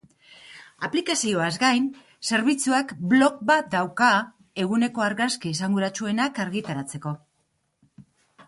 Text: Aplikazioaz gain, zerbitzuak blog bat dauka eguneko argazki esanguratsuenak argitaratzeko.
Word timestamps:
Aplikazioaz 0.85 1.49
gain, 1.63 1.83
zerbitzuak 2.29 2.93
blog 3.13 3.37
bat 3.51 3.69
dauka 3.75 4.09
eguneko 4.65 5.05
argazki 5.09 5.55
esanguratsuenak 5.59 6.45
argitaratzeko. 6.47 7.17